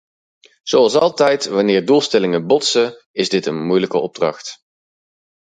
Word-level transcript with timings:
Zoals 0.63 0.95
altijd 0.95 1.45
wanneer 1.45 1.85
doelstellingen 1.85 2.47
botsen, 2.47 3.05
is 3.11 3.29
dit 3.29 3.45
een 3.45 3.65
moeilijke 3.65 3.97
opdracht. 3.97 4.57